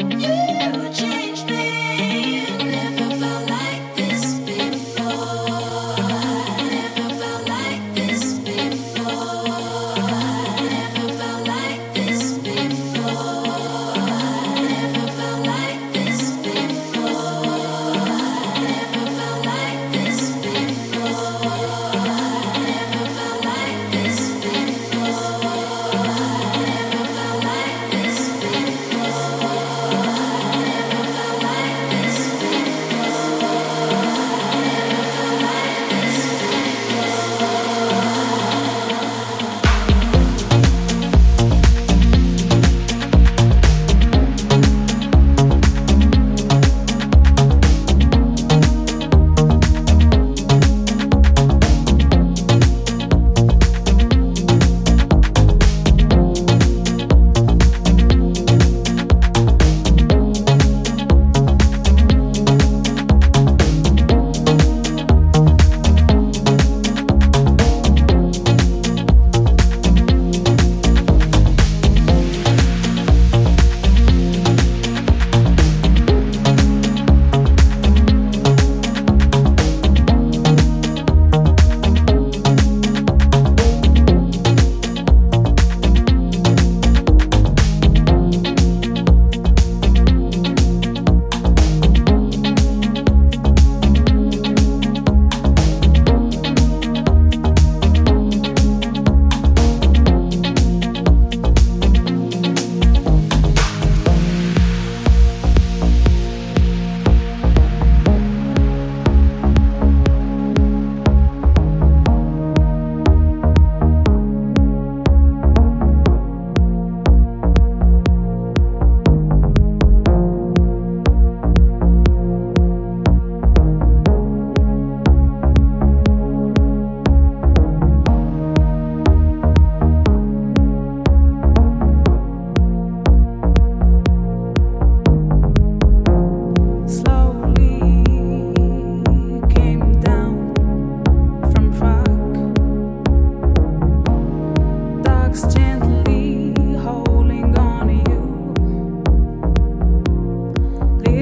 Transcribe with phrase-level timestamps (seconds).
[0.00, 0.39] Thank you.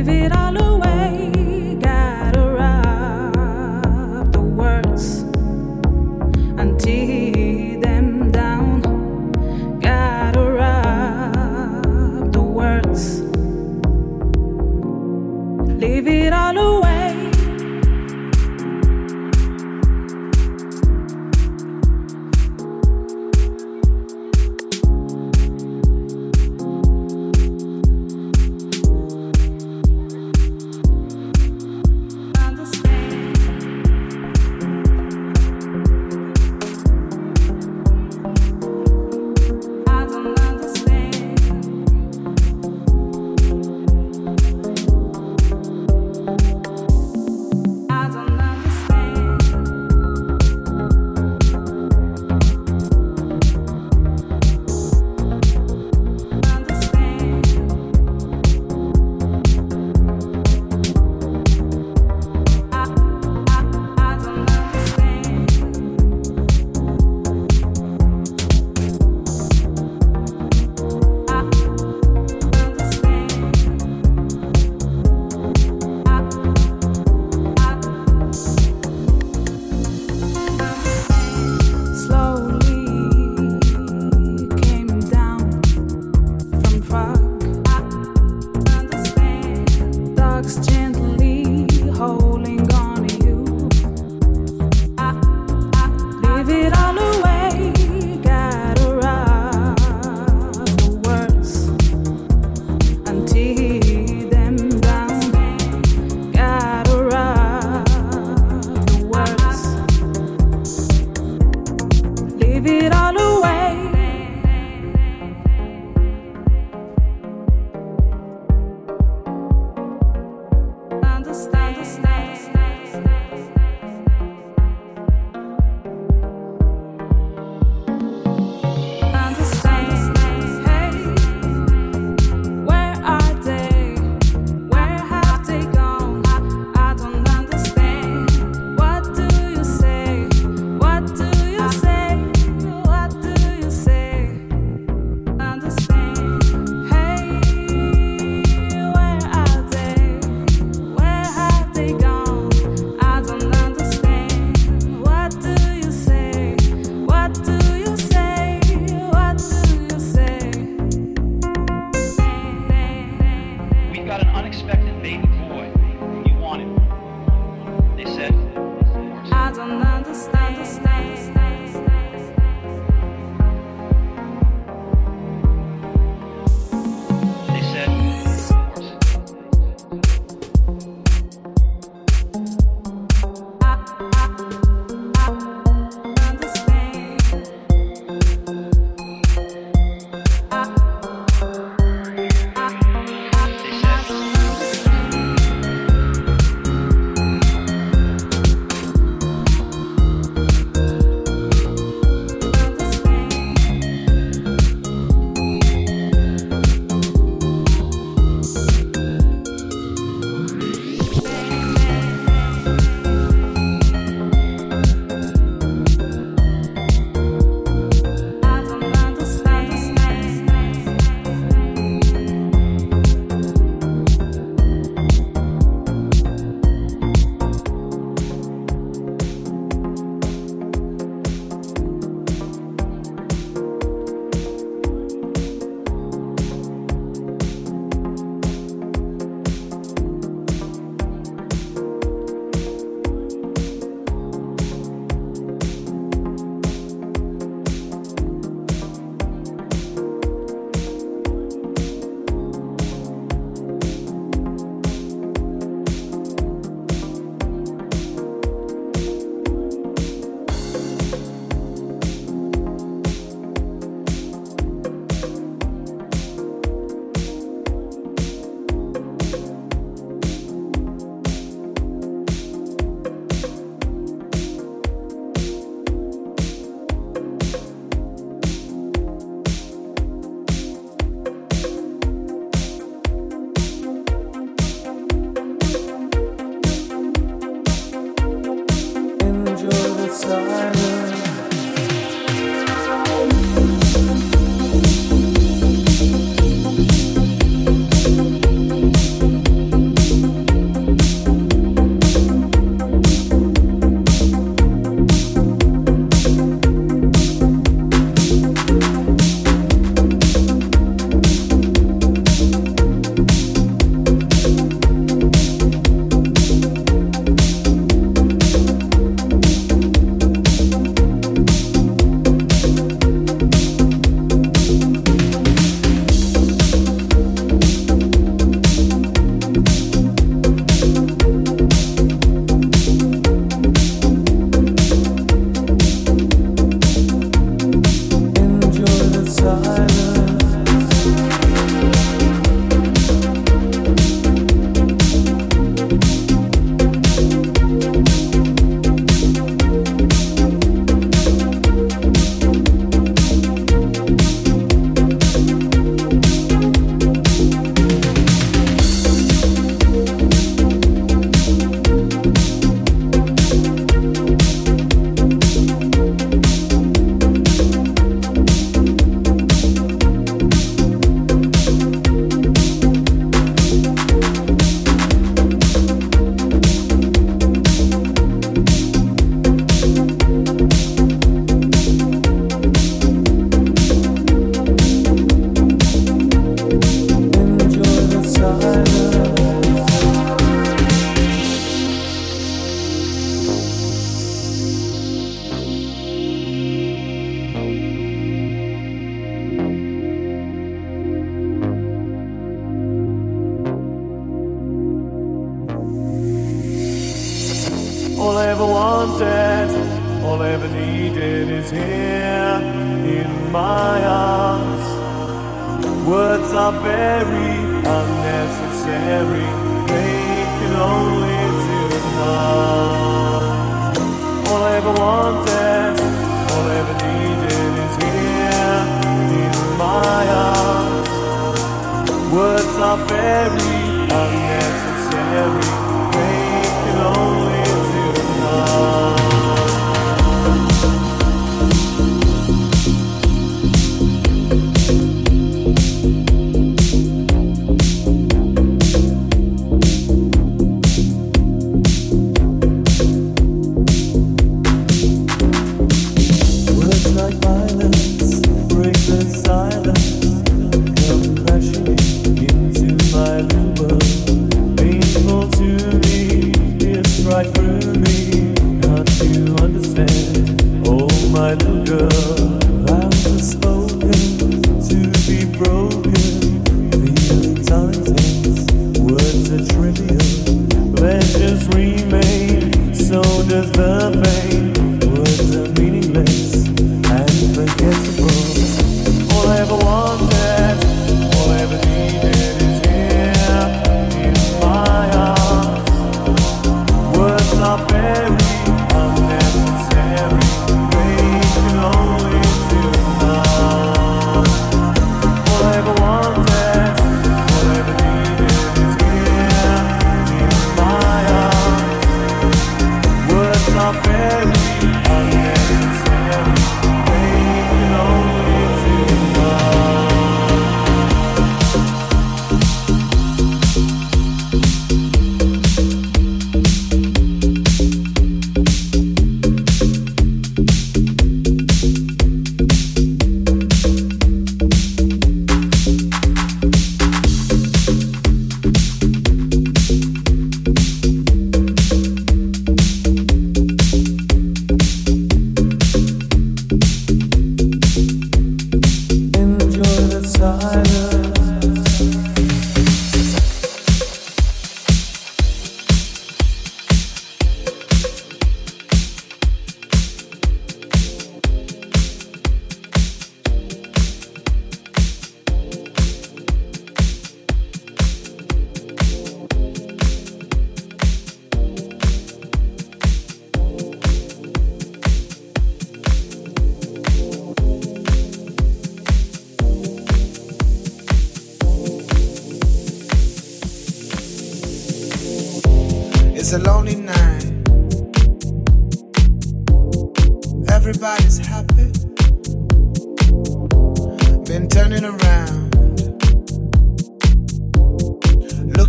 [0.09, 0.68] vivir a luz.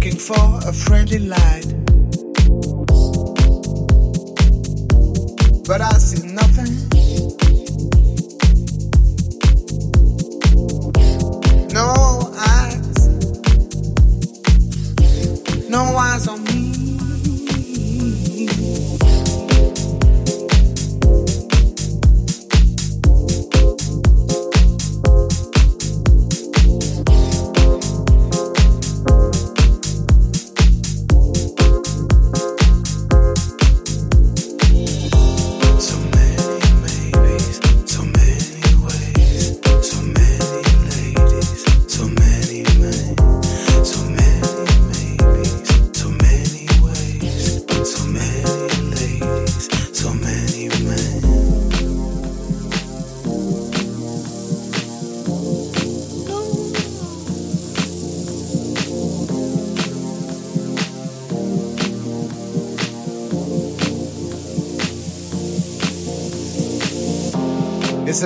[0.02, 0.72] It's a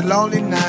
[0.02, 0.63] lonely night.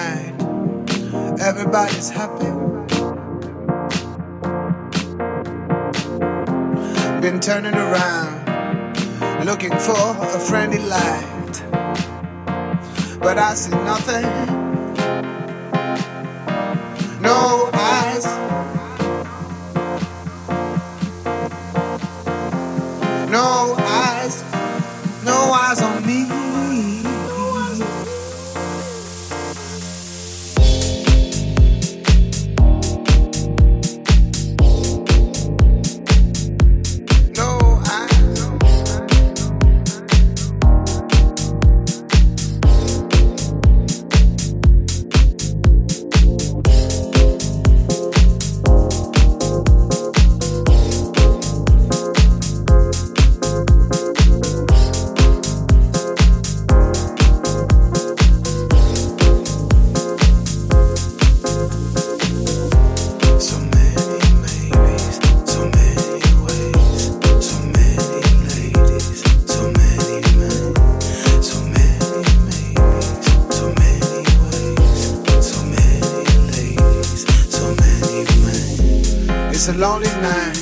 [79.85, 80.59] lonely night.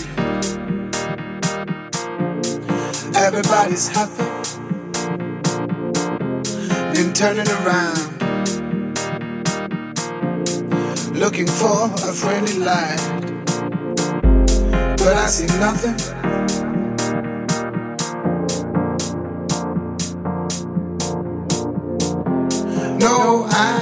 [3.14, 4.26] Everybody's happy,
[6.92, 8.02] then turning around,
[11.14, 13.00] looking for a friendly light.
[15.02, 15.96] But I see nothing.
[22.98, 23.81] No, I.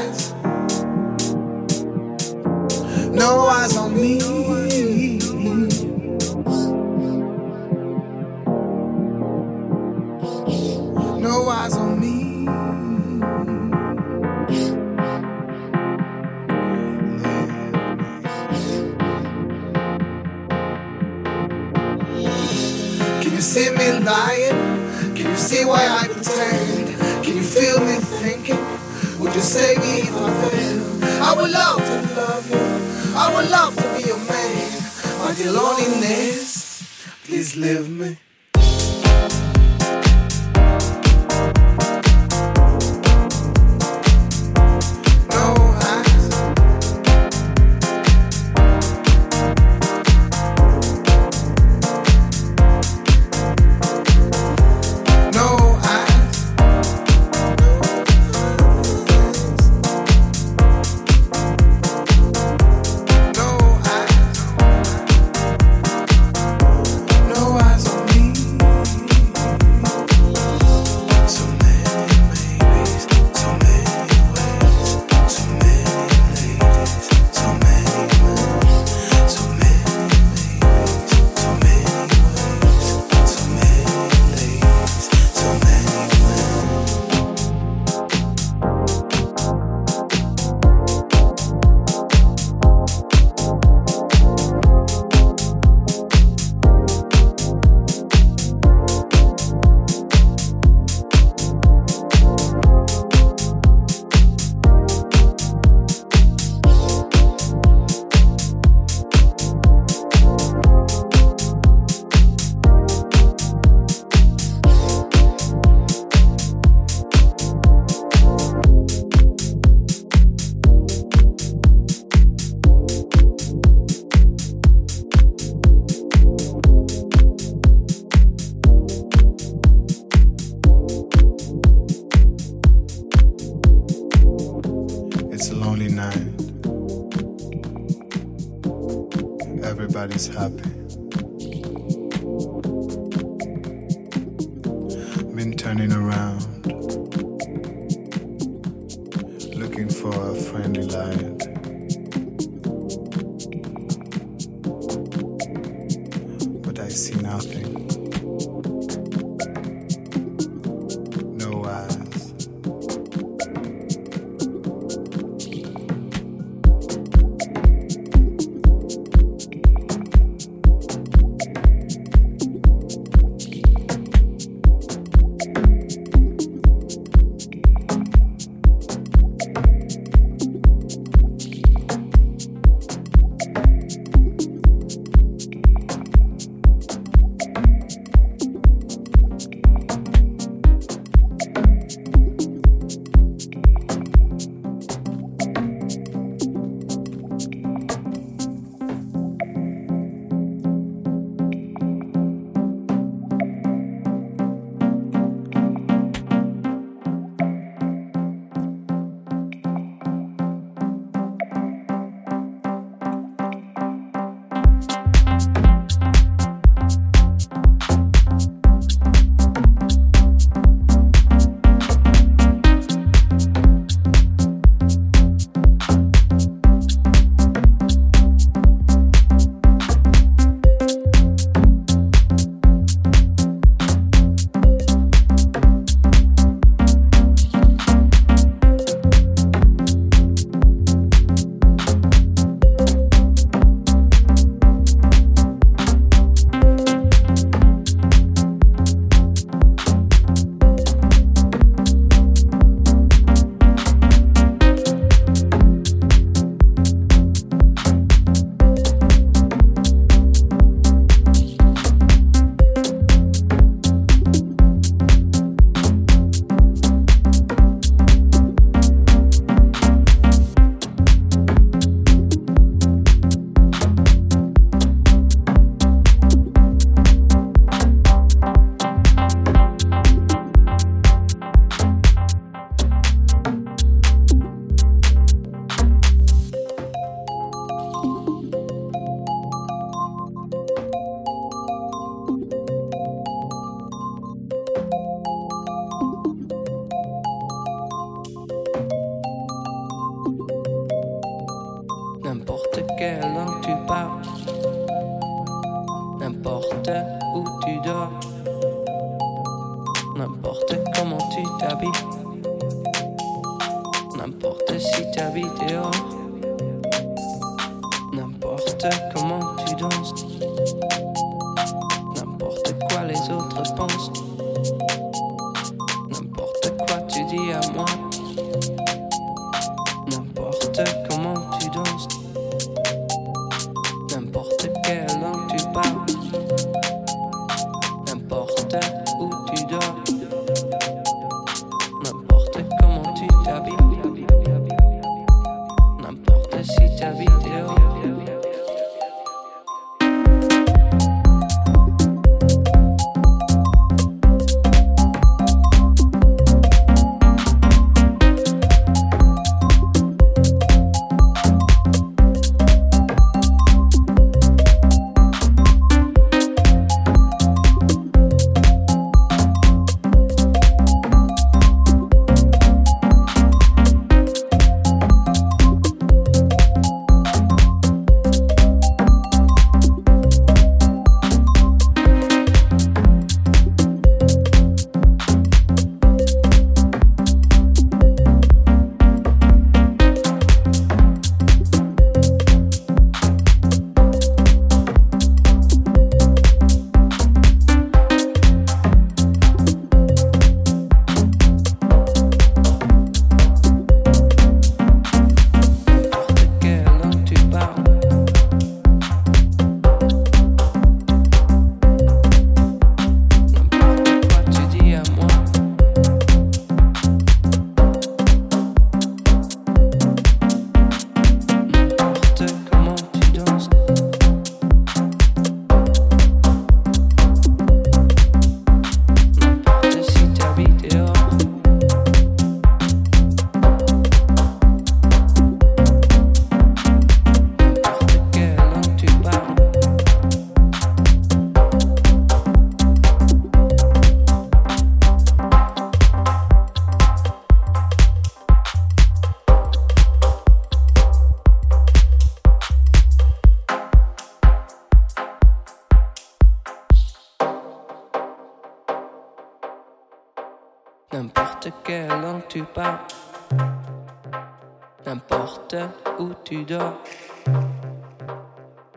[140.21, 140.80] Everybody's happy.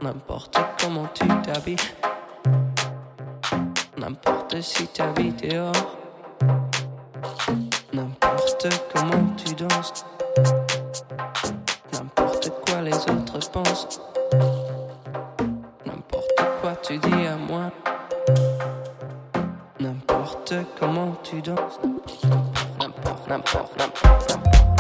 [0.02, 1.76] n'importe comment tu t'habilles,
[3.96, 5.98] n'importe si t'habites dehors,
[7.94, 10.04] n'importe comment tu danses,
[11.94, 14.02] n'importe quoi les autres pensent,
[15.86, 17.72] n'importe quoi tu dis à moi,
[19.80, 21.80] n'importe comment tu danses,
[22.80, 24.73] n'importe, n'importe, n'importe.